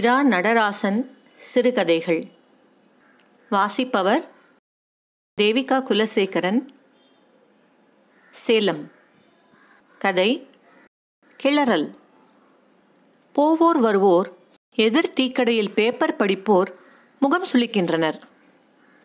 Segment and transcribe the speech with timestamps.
[0.00, 2.30] இரா நடராசன் சிறுகதைகள்.
[3.50, 4.28] வாசிப்பவர்
[5.40, 6.68] தேவிகா குலசேகரன்.
[8.30, 8.90] சேலம்.
[9.98, 10.48] கதை
[11.42, 11.94] கிளறல்.
[13.32, 14.36] போவோர் வருவோர்
[14.74, 16.74] எதிர் டீக்கடையில் பேப்பர் படிப்போர்
[17.18, 18.20] முகம் சுளிக்கின்றனர்.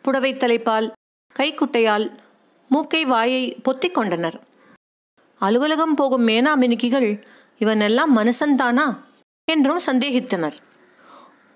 [0.01, 0.91] புடவை தலைப்பால்
[1.39, 2.17] கைக்குட்டையால்
[2.69, 4.43] மூக்கை வாயை பொத்திக் கொண்டனர்.
[5.39, 7.23] அலுவலகம் போகும் மேனா மினுக்கிகள்
[7.59, 8.97] இவனெல்லாம் மனுஷன்தானா?
[9.51, 10.55] என்றும் சந்தேகித்தனர்.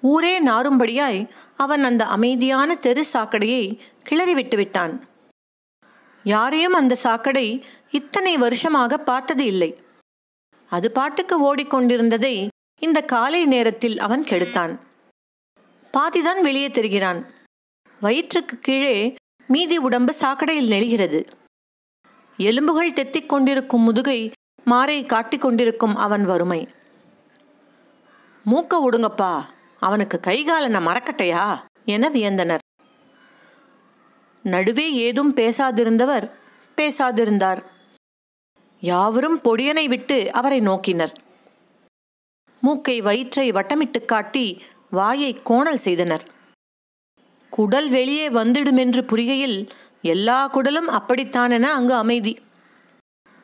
[0.02, 5.02] ஊரே நாறும்படியாய் அவன் அந்த அமைதியான தெரு சாக்கடையை கிளறி விட்டுவிட்டான்.
[6.24, 9.78] யாரையும் அந்த சாக்கடை இத்தனை வருஷமாக பார்த்தது இல்லை.
[10.70, 12.48] அது பாட்டுக்கு ஓடிக்கொண்டிருந்ததை
[12.82, 14.80] இந்த காலை நேரத்தில் அவன் கெடுத்தான்.
[15.94, 17.26] பாதிதான் வெளியே தெரிகிறான்.
[18.02, 19.16] வயிற்றுக்கு கீழே
[19.48, 21.26] மீதி உடம்பு சாக்கடையில் நெளிகிறது.
[22.38, 24.32] எலும்புகள் தெத்திக் கொண்டிருக்கும் முதுகை
[24.66, 26.68] மாறை காட்டிக் கொண்டிருக்கும் அவன் வறுமை.
[28.46, 29.46] மூக்க விடுங்கப்பா
[29.80, 31.60] அவனுக்கு கைகாலன மறக்கட்டையா?
[31.86, 32.60] என வியந்தனர்.
[34.44, 36.32] நடுவே ஏதும் பேசாதிருந்தவர்
[36.78, 37.64] பேசாதிருந்தார்.
[38.80, 41.14] யாவரும் பொடியனை விட்டு அவரை நோக்கினர்.
[42.62, 46.28] மூக்கை வயிற்றை வட்டமிட்டு காட்டி வாயை கோணல் செய்தனர்.
[47.50, 49.70] குடல் வெளியே வந்துடுமென்று புரிகையில்
[50.02, 52.40] எல்லா குடலும் அப்படித்தானென அங்கு அமைதி.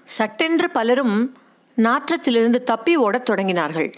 [0.04, 1.38] சட்டென்று பலரும்
[1.76, 3.94] நாற்றத்திலிருந்து தப்பி ஓடத் தொடங்கினார்கள்.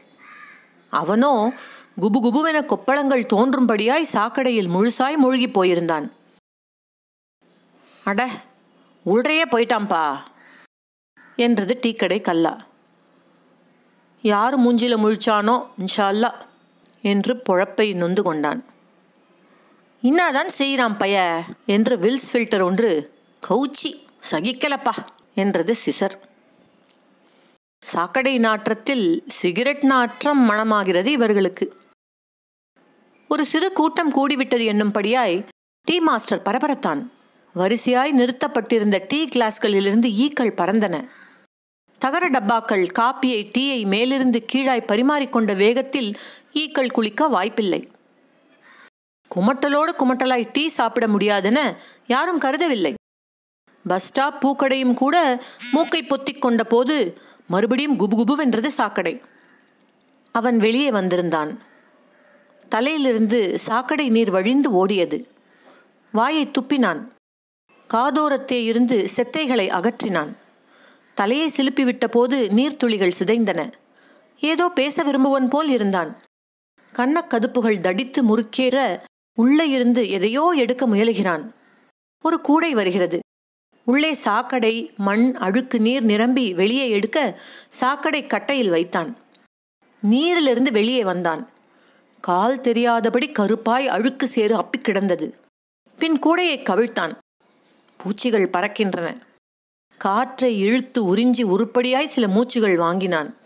[0.89, 1.53] அவனோ
[2.01, 6.05] குபுகுபுவென கொப்பளங்கள் தோன்றும்படியாய் சாக்கடையில் முழுசாய் மூழ்கி போயிருந்தான்.
[8.03, 8.29] அட
[9.03, 10.03] உள்ளே போயிட்டாம்பா
[11.35, 12.57] என்றது டீக்கடை கல்லா.
[14.21, 16.31] யார் மூஞ்சில முழிச்சானோ இன்ஷால்லா
[17.01, 18.61] என்று பொழப்பை நொந்து கொண்டான்.
[20.03, 22.91] இன்னாதான் செய்கிறான் பைய என்று வில்ஸ் ஃபில்டர் ஒன்று
[23.41, 23.91] கவுச்சி
[24.31, 24.95] சகிக்கலப்பா
[25.33, 26.17] என்றது சிசர்.
[27.83, 31.65] சாக்கடை நாற்றத்தில் சிகரெட் நாற்றம் மணமாகிறது இவர்களுக்கு.
[33.27, 35.48] ஒரு சிறு கூட்டம் கூடிவிட்டது என்னும்படியாய்
[35.83, 37.08] டீ மாஸ்டர் பரபரத்தான்.
[37.55, 41.08] வரிசையாய் நிறுத்தப்பட்டிருந்த டீ கிளாஸ்களிலிருந்து ஈக்கள் பறந்தன.
[41.99, 46.17] தகர டப்பாக்கள் காப்பியை டீயை மேலிருந்து கீழாய் பரிமாறிக்கொண்ட வேகத்தில்
[46.54, 47.92] ஈக்கள் குளிக்க வாய்ப்பில்லை.
[49.36, 51.76] குமட்டலோடு குமட்டலாய் டீ சாப்பிட முடியாதென
[52.08, 52.93] யாரும் கருதவில்லை.
[53.87, 57.17] பஸ் ஸ்டாப் பூக்கடையும் கூட மூக்கை பொத்திக் கொண்ட போது
[57.48, 59.21] மறுபடியும் குபுகுபுவென்றது சாக்கடை.
[60.32, 61.61] அவன் வெளியே வந்திருந்தான்.
[62.70, 65.22] தலையிலிருந்து சாக்கடை நீர் வழிந்து ஓடியது.
[66.11, 67.08] வாயை துப்பினான்.
[67.94, 70.36] காதோரத்தே இருந்து செத்தைகளை அகற்றினான்.
[71.14, 73.72] தலையை சிலுப்பிவிட்ட போது நீர்த்துளிகள் சிதைந்தன.
[74.39, 76.22] ஏதோ பேச விரும்புவன் போல் இருந்தான்.
[76.94, 79.02] கன்னக்கதுப்புகள் தடித்து முறுக்கேற
[79.36, 81.49] உள்ளே இருந்து எதையோ எடுக்க முயலுகிறான்.
[82.22, 83.20] ஒரு கூடை வருகிறது.
[83.86, 89.17] உள்ளே சாக்கடை மண் அழுக்கு நீர் நிரம்பி வெளியே எடுக்க சாக்கடை கட்டையில் வைத்தான்.
[90.02, 91.49] நீரிலிருந்து வெளியே வந்தான்.
[92.22, 95.36] கால் தெரியாதபடி கருப்பாய் அழுக்கு சேறு அப்பி கிடந்தது.
[95.98, 97.17] பின் கூடையை கவிழ்த்தான்.
[97.98, 99.17] பூச்சிகள் பறக்கின்றன.
[99.98, 103.38] காற்றை இழுத்து உறிஞ்சி உருப்படியாய் சில மூச்சுகள் வாங்கினான்.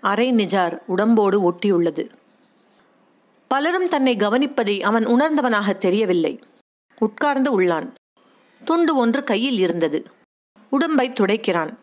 [0.00, 2.10] அரை நிஜார் உடம்போடு ஒட்டியுள்ளது.
[3.48, 6.40] பலரும் தன்னை கவனிப்பதை அவன் உணர்ந்தவனாக தெரியவில்லை.
[6.98, 7.92] உட்கார்ந்து உள்ளான்.
[8.64, 10.02] துண்டு ஒன்று கையில் இருந்தது.
[10.70, 11.76] உடம்பை துடைக்கிறான்.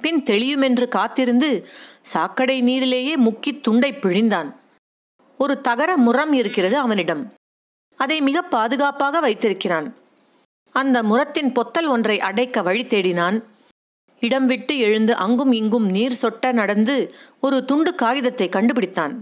[0.00, 1.68] பின் தெளியுமென்று காத்திருந்து
[2.00, 4.60] சாக்கடை நீரிலேயே முக்கி துண்டை பிழிந்தான்.
[5.38, 7.32] ஒரு தகர முறம் இருக்கிறது அவனிடம்.
[7.96, 9.96] அதை மிக பாதுகாப்பாக வைத்திருக்கிறான்.
[10.72, 13.42] அந்த முரத்தின் பொத்தல் ஒன்றை அடைக்க வழி தேடினான்.
[14.20, 19.14] இடம் விட்டு எழுந்து அங்கும் இங்கும் நீர் சொட்ட நடந்து ஒரு துண்டு காகிதத்தை கண்டுபிடித்தான்.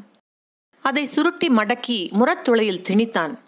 [0.83, 3.39] அதை சுருட்டி மடக்கி முரத்துளையில் திணித்தான்.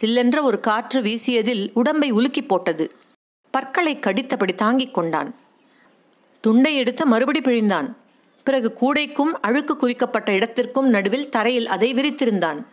[0.00, 2.96] சில்லென்ற ஒரு காற்று வீசியதில் உடம்பை உலுக்கி போட்டது.
[3.50, 5.34] பற்களை கடித்தபடி தாங்கிக் கொண்டான்.
[6.40, 7.96] துண்டை எடுத்து மறுபடி பிழிந்தான்.
[8.44, 12.64] பிறகு கூடைக்கும் அழுக்கு குவிக்கப்பட்ட இடத்திற்கும் நடுவில் தரையில் அதை விரித்திருந்தான்.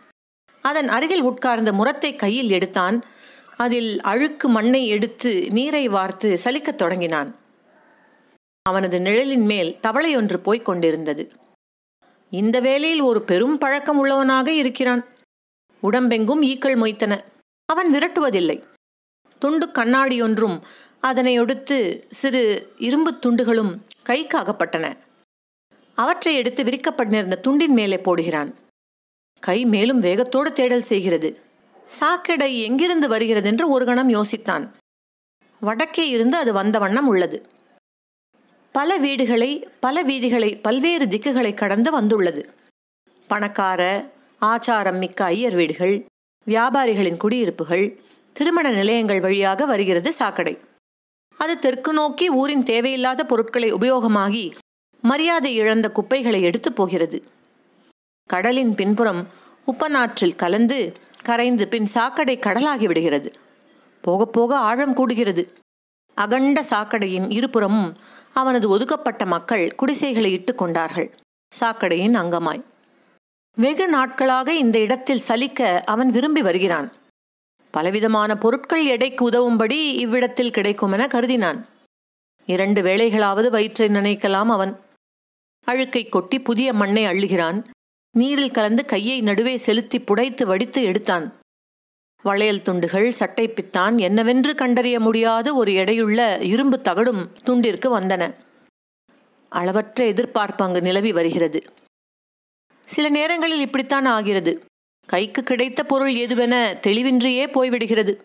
[0.60, 3.04] அதன் அருகில் உட்கார்ந்த முரத்தை கையில் எடுத்தான்.
[3.56, 7.36] அதில் அழுக்கு மண்ணை எடுத்து நீரை வார்த்து சலிக்கத் தொடங்கினான்.
[8.62, 11.30] அவனது நிழலின் மேல் தவளை ஒன்று போய்க் கொண்டிருந்தது.
[12.30, 15.04] இந்த வேளையில் ஒரு பெரும் பழக்கம் உள்ளவனாக இருக்கிறான்.
[15.80, 17.20] உடம்பெங்கும் ஈக்கள் மொய்த்தன.
[17.64, 18.62] அவன் விரட்டுவதில்லை.
[19.38, 20.62] துண்டு கண்ணாடியொன்றும்
[21.00, 24.96] அதனை ஒடுத்து சிறு இரும்பு துண்டுகளும் கைக்காகப்பட்டன
[25.94, 28.52] அவற்றை எடுத்து விரிக்கப்பட்டிருந்த துண்டின் மேலே போடுகிறான்.
[29.40, 31.40] கை மேலும் வேகத்தோடு தேடல் செய்கிறது.
[31.84, 34.68] சாக்கடை எங்கிருந்து வருகிறது என்று ஒரு கணம் யோசித்தான்.
[35.60, 37.46] வடக்கே இருந்து அது வந்த வண்ணம் உள்ளது.
[38.72, 42.54] பல வீடுகளை பல வீதிகளை பல்வேறு திக்குகளை கடந்து வந்துள்ளது.
[43.26, 44.10] பணக்கார
[44.40, 46.04] ஆச்சாரம் மிக்க ஐயர் வீடுகள்
[46.46, 48.00] வியாபாரிகளின் குடியிருப்புகள்
[48.32, 50.58] திருமண நிலையங்கள் வழியாக வருகிறது சாக்கடை.
[51.38, 54.52] அது தெற்கு நோக்கி ஊரின் தேவையில்லாத பொருட்களை உபயோகமாகி
[55.02, 57.24] மரியாதை இழந்த குப்பைகளை எடுத்து போகிறது.
[58.26, 59.26] கடலின் பின்புறம்
[59.66, 63.32] உப்பநாற்றில் கலந்து கரைந்து பின் சாக்கடை கடலாகி விடுகிறது.
[64.00, 65.48] போக போக ஆழம் கூடுகிறது.
[66.14, 67.96] அகண்ட சாக்கடையின் இருபுறமும்
[68.32, 71.14] அவனது ஒதுக்கப்பட்ட மக்கள் குடிசைகளை இட்டு கொண்டார்கள்.
[71.60, 72.64] சாக்கடையின் அங்கமாய்.
[73.56, 76.92] வெகு நாட்களாக இந்த இடத்தில் சலிக்க அவன் விரும்பி வருகிறான்.
[77.70, 81.64] பலவிதமான பொருட்கள் எடைக்கு உதவும்படி இவ்விடத்தில் கிடைக்கும் என கருதினான்.
[82.46, 84.80] இரண்டு வேளைகளாவது வயிற்றை நினைக்கலாம் அவன்.
[85.72, 87.64] அழுக்கை கொட்டி புதிய மண்ணை அள்ளுகிறான்.
[88.16, 91.38] நீரில் கலந்து கையை நடுவே செலுத்தி புடைத்து வடித்து எடுத்தான்.
[92.22, 93.98] வளையல் துண்டுகள் சட்டை பித்தான்.
[93.98, 95.54] என்னவென்று கண்டறிய முடியாத.
[95.54, 98.36] ஒரு எடையுள்ள இரும்பு தகடும் துண்டிற்கு வந்தன.
[99.48, 101.62] அளவற்ற எதிர்பார்ப்பு அங்கு நிலவி வருகிறது.
[102.86, 104.64] சில நேரங்களில் இப்படித்தான் ஆகிறது.
[105.08, 106.54] கைக்கு கிடைத்த பொருள் எதுவென
[106.86, 108.20] தெளிவின்றியே போய்விடுகிறது.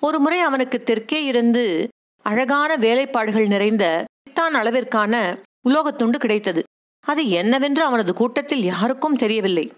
[0.00, 1.88] ஒரு முறை அவனுக்கு தெற்கே இருந்து
[2.22, 5.38] அழகான வேலைப்பாடுகள் நிறைந்த பித்தான் அளவிற்கான
[5.68, 6.62] உலோகத்துண்டு கிடைத்தது.
[7.04, 9.72] அது என்னவென்று அவனது கூட்டத்தில் யாருக்கும் தெரியவில்லை.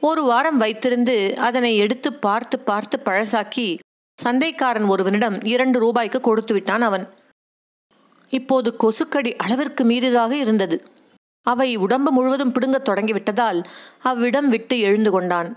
[0.00, 3.78] ஒரு வாரம் வைத்திருந்து அதனை எடுத்து பார்த்து பார்த்து பழசாக்கி
[4.24, 7.14] சந்தைக்காரன் ஒருவனிடம் இரண்டு ரூபாய்க்கு கொடுத்து விட்டான் அவன்.
[8.30, 10.76] இப்போது கொசுக்கடி அளவிற்கு மீறியதாக இருந்தது.
[11.42, 13.64] அவை உடம்பு முழுவதும் பிடுங்கத் தொடங்கிவிட்டதால்
[14.02, 15.56] அவ்விடம் விட்டு எழுந்து கொண்டான்.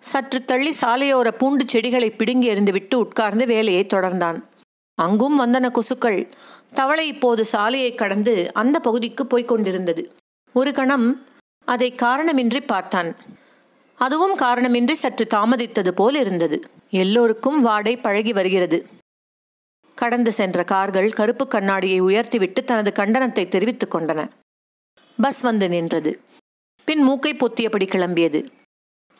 [0.00, 4.42] சற்று தள்ளி சாலையோர பூண்டு செடிகளை பிடுங்கி எறிந்துவிட்டு உட்கார்ந்து வேலையை தொடர்ந்தான்.
[4.96, 6.30] அங்கும் வந்தன கொசுக்கள்.
[6.74, 10.14] தவளை இப்போது சாலையை கடந்து அந்த பகுதிக்கு போய்க் கொண்டிருந்தது.
[10.52, 11.24] ஒரு கணம்
[11.64, 13.16] அதை காரணமின்றி பார்த்தான்.
[13.94, 16.60] அதுவும் காரணமின்றி சற்று தாமதித்தது போல் இருந்தது.
[16.90, 18.88] எல்லோருக்கும் வாடை பழகி வருகிறது.
[19.94, 24.30] கடந்து சென்ற கார்கள் கருப்பு கண்ணாடியை உயர்த்திவிட்டு தனது கண்டனத்தை தெரிவித்துக் கொண்டன.
[25.20, 26.20] பஸ் வந்து நின்றது.
[26.84, 28.46] பின் மூக்கை பொத்தியபடி கிளம்பியது.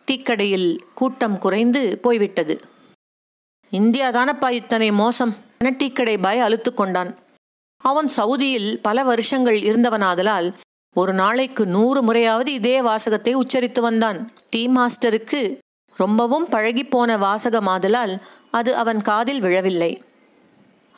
[0.06, 2.60] டீக்கடையில் கூட்டம் குறைந்து போய்விட்டது.
[3.70, 5.36] இந்தியா தானப்பா இத்தனை மோசம்?
[5.58, 7.18] என டீக்கடை பாய் அழுத்து கொண்டான்.
[7.78, 10.52] அவன் சவுதியில் பல வருஷங்கள் இருந்தவனாதலால்
[10.94, 14.30] ஒரு நாளைக்கு நூறு முறையாவது இதே வாசகத்தை உச்சரித்து வந்தான்.
[14.50, 15.58] டீ மாஸ்டருக்கு
[15.96, 18.20] ரொம்பவும் பழகிப்போன வாசகமாதலால்
[18.50, 20.02] அது அவன் காதில் விழவில்லை.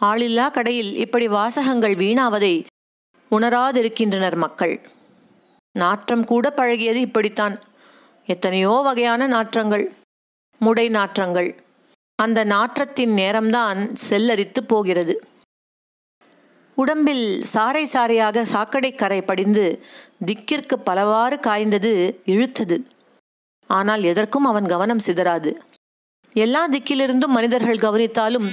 [0.01, 2.65] ஆளில்லா கடையில் இப்படி வாசகங்கள் வீணாவதை
[3.31, 4.89] உணராதிருக்கின்றனர் மக்கள்.
[5.73, 7.57] நாற்றம் கூட பழகியது இப்படித்தான்.
[8.27, 9.87] எத்தனையோ வகையான நாற்றங்கள்
[10.59, 11.51] முடை நாற்றங்கள்
[12.19, 13.81] அந்த நாற்றத்தின் நேரம்தான்
[14.11, 15.15] செல்லரித்து போகிறது.
[16.75, 19.83] உடம்பில் சாறை சாறையாக சாக்கடை கரை படிந்து
[20.27, 22.79] திக்கிற்கு பலவாறு காய்ந்தது இழுத்தது.
[23.67, 25.57] ஆனால் எதற்கும் அவன் கவனம் சிதறாது.
[26.35, 28.49] எல்லா திக்கிலிருந்தும் மனிதர்கள் கவனித்தாலும்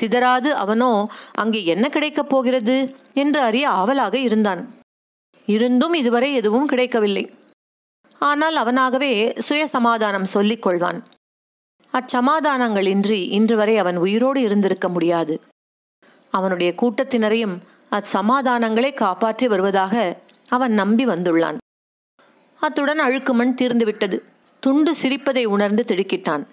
[0.00, 2.94] சிதறாது அவனோ அங்கே என்ன கிடைக்கப் போகிறது?
[3.14, 4.62] என்று அறிய ஆவலாக இருந்தான்.
[5.46, 7.24] இருந்தும் இதுவரை எதுவும் கிடைக்கவில்லை.
[8.18, 11.00] ஆனால் அவனாகவே சுய சமாதானம் சொல்லிக் கொள்வான்.
[11.92, 15.40] அச்சமாதானங்களின்றி இன்று வரை அவன் உயிரோடு இருந்திருக்க முடியாது.
[16.30, 17.58] அவனுடைய கூட்டத்தினரையும்
[17.90, 21.56] அச்சமாதானங்களை காப்பாற்றி வருவதாக அவன் நம்பி வந்துள்ளான்.
[22.60, 24.20] அத்துடன் அழுக்கு மண் தீர்ந்துவிட்டது.
[24.60, 26.44] துண்டு சிரிப்பதை உணர்ந்து திடுக்கிட்டான்.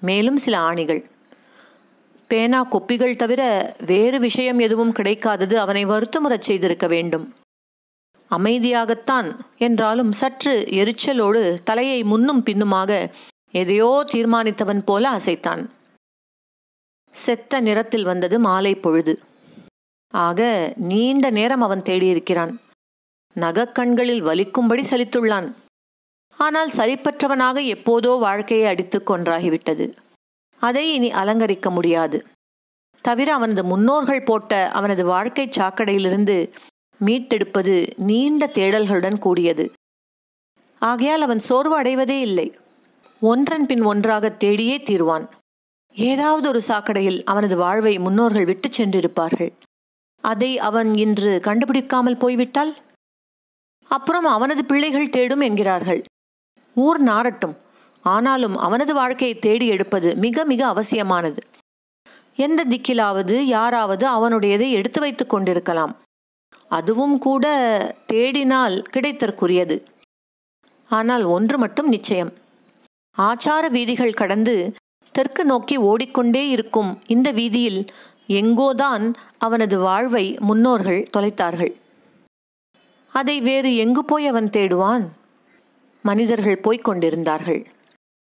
[0.00, 1.04] மேலும் சில ஆணிகள்.
[2.28, 7.34] பேனா கொப்பிகள் தவிர வேறு விஷயம் எதுவும் கிடைக்காதது அவனை வருத்தமுறச் செய்திருக்க வேண்டும்.
[8.30, 13.10] அமைதியாகத்தான் என்றாலும் சற்று எரிச்சலோடு தலையை முன்னும் பின்னுமாக
[13.52, 15.70] எதையோ தீர்மானித்தவன் போல அசைத்தான்.
[17.10, 19.18] செத்த நிறத்தில் வந்தது மாலை பொழுது.
[20.10, 22.58] ஆக நீண்ட நேரம் அவன் தேடியிருக்கிறான்.
[23.34, 25.54] நகக்கண்களில் வலிக்கும்படி சலித்துள்ளான்.
[26.36, 29.92] ஆனால் சரிப்பற்றவனாக எப்போதோ வாழ்க்கையை அடித்துக் கொன்றாகிவிட்டது.
[30.60, 32.26] அதை இனி அலங்கரிக்க முடியாது.
[33.02, 36.52] தவிர அவனது முன்னோர்கள் போட்ட அவனது வாழ்க்கை சாக்கடையிலிருந்து
[37.04, 39.72] மீட்டெடுப்பது நீண்ட தேடல்களுடன் கூடியது.
[40.78, 42.54] ஆகையால் அவன் சோர்வு அடைவதே இல்லை.
[43.20, 45.28] ஒன்றன் பின் ஒன்றாக தேடியே தீர்வான்.
[45.94, 49.52] ஏதாவது ஒரு சாக்கடையில் அவனது வாழ்வை முன்னோர்கள் விட்டுச் சென்றிருப்பார்கள்.
[50.20, 52.76] அதை அவன் இன்று கண்டுபிடிக்காமல் போய்விட்டால்?
[53.88, 56.04] அப்புறம் அவனது பிள்ளைகள் தேடும் என்கிறார்கள்.
[56.74, 57.56] ஊர் நாரட்டும்
[58.02, 61.42] ஆனாலும் அவனது வாழ்க்கையை தேடி எடுப்பது மிக மிக அவசியமானது.
[62.36, 65.98] எந்த திக்கிலாவது யாராவது அவனுடையதை எடுத்து வைத்துக் கொண்டிருக்கலாம்.
[66.68, 67.46] அதுவும் கூட
[68.12, 69.84] தேடினால் கிடைத்தற்குரியது.
[70.88, 72.32] ஆனால் ஒன்று மட்டும் நிச்சயம்.
[73.22, 74.74] ஆச்சார வீதிகள் கடந்து
[75.12, 77.84] தெற்கு நோக்கி ஓடிக்கொண்டே இருக்கும் இந்த வீதியில்
[78.28, 81.72] எங்கோதான் அவனது வாழ்வை முன்னோர்கள் தொலைத்தார்கள்.
[83.12, 85.12] அதை வேறு எங்கு போய் அவன் தேடுவான்?
[86.02, 87.66] மனிதர்கள் போய்க் கொண்டிருந்தார்கள்.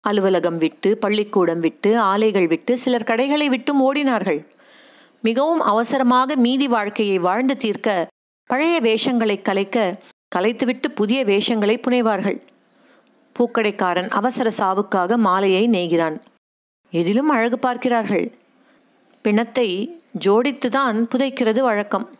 [0.01, 4.47] அலுவலகம் விட்டு பள்ளிக்கூடம் விட்டு ஆலைகள் விட்டு சிலர் கடைகளை விட்டும் ஓடினார்கள்.
[5.23, 8.07] மிகவும் அவசரமாக மீதி வாழ்க்கையை வாழ்ந்து தீர்க்க
[8.47, 12.41] பழைய வேஷங்களை கலைக்க கலைத்துவிட்டு புதிய வேஷங்களை புனைவார்கள்.
[13.39, 16.21] பூக்கடைக்காரன் அவசர சாவுக்காக மாலையை நெய்கிறான்.
[16.91, 18.35] எதிலும் அழகு பார்க்கிறார்கள்.
[19.23, 22.11] பிணத்தை ஜோடித்துதான் புதைக்கிறது வழக்கம்.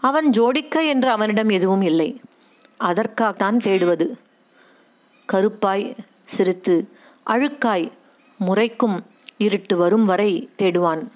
[0.00, 2.20] அவன் ஜோடிக்க என்று அவனிடம் எதுவும் இல்லை.
[2.76, 4.16] அதற்காகத்தான் தேடுவது.
[5.32, 6.88] கருப்பாய் சிரித்து
[7.26, 7.92] அழுக்காய்
[8.38, 9.06] முறைக்கும்
[9.36, 11.10] இருட்டு வரும் வரை தேடுவான்.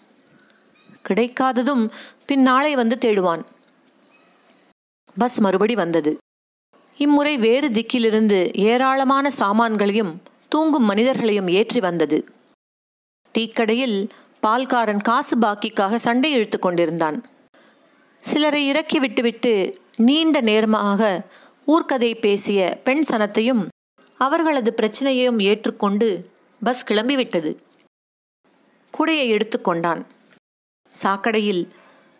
[1.08, 1.90] கிடைக்காததும்
[2.32, 3.44] பின்னாளை வந்து தேடுவான்.
[5.18, 6.16] பஸ் மறுபடி வந்தது.
[6.98, 10.12] இம்முறை வேறு திக்கிலிருந்து ஏராளமான சாமான்களையும்
[10.48, 12.28] தூங்கும் மனிதர்களையும் ஏற்றி வந்தது.
[13.38, 14.08] டீக்கடையில்
[14.46, 17.24] பால்காரன் காசு பாக்கிக்காக சண்டை இழுத்து கொண்டிருந்தான்.
[18.20, 19.52] சிலரை இறக்கி விட்டுவிட்டு
[19.96, 21.20] நீண்ட நேரமாக
[21.66, 23.66] ஊர்க்கதை பேசிய பெண் சனத்தையும்
[24.16, 26.30] அவர்களது பிரச்சனையையும் ஏற்றுக்கொண்டு
[26.64, 27.56] பஸ் கிளம்பிவிட்டது.
[28.94, 30.06] குடையை எடுத்துக்கொண்டான்
[31.02, 31.68] சாக்கடையில்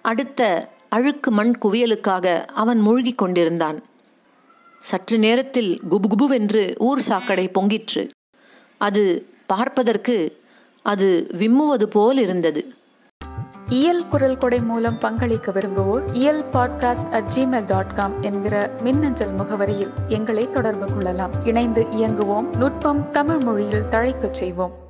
[0.03, 3.83] அடுத்த அழுக்கு மண் குவியலுக்காக அவன் மூழ்கிக் கொண்டிருந்தான்.
[4.87, 8.09] சற்று நேரத்தில் குபுகுபுவென்று ஊர் சாக்கடை பொங்கிற்று.
[8.79, 10.41] அது பார்ப்பதற்கு
[10.83, 12.73] அது விம்முவது போல் இருந்தது
[13.69, 19.91] இயல் குரல் கொடை மூலம் பங்களிக்க விரும்புவோர் Iyal podcast at Gmail dot com என்கிற மின்னஞ்சல் முகவரியில்
[20.09, 21.45] எங்களை தொடர்பு கொள்ளலாம்.
[21.45, 22.57] இணைந்து இயங்குவோம்.
[22.57, 24.86] நுட்பம் தமிழ் மொழியில் தழைக்கச் செய்வோம்.